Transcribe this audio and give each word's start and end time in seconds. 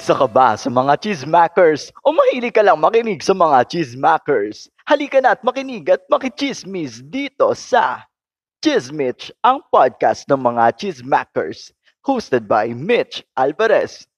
Isa 0.00 0.16
ka 0.16 0.24
ba 0.24 0.56
sa 0.56 0.72
mga 0.72 0.96
chismakers 0.96 1.92
o 2.00 2.16
mahilig 2.16 2.56
ka 2.56 2.64
lang 2.64 2.80
makinig 2.80 3.20
sa 3.20 3.36
mga 3.36 3.68
chismakers? 3.68 4.72
Halika 4.88 5.20
na 5.20 5.36
at 5.36 5.44
makinig 5.44 5.84
at 5.92 6.00
makichismis 6.08 7.04
dito 7.04 7.52
sa 7.52 8.08
Chismitch, 8.64 9.28
ang 9.44 9.60
podcast 9.68 10.24
ng 10.24 10.40
mga 10.40 10.72
chismakers. 10.80 11.68
Hosted 12.00 12.48
by 12.48 12.72
Mitch 12.72 13.20
Alvarez. 13.36 14.08